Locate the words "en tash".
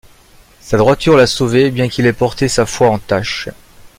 2.89-3.49